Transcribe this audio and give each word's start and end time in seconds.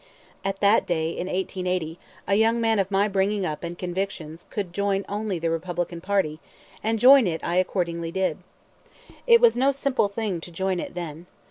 At 0.43 0.61
that 0.61 0.87
day, 0.87 1.11
in 1.11 1.27
1880, 1.27 1.99
a 2.25 2.33
young 2.33 2.59
man 2.59 2.79
of 2.79 2.89
my 2.89 3.07
bringing 3.07 3.45
up 3.45 3.63
and 3.63 3.77
convictions 3.77 4.47
could 4.49 4.73
join 4.73 5.05
only 5.07 5.37
the 5.37 5.51
Republican 5.51 6.01
party, 6.01 6.39
and 6.83 6.97
join 6.97 7.27
it 7.27 7.39
I 7.43 7.57
accordingly 7.57 8.11
did. 8.11 8.39
It 9.27 9.39
was 9.39 9.55
no 9.55 9.71
simple 9.71 10.07
thing 10.07 10.41
to 10.41 10.51
join 10.51 10.79
it 10.79 10.95
then. 10.95 11.27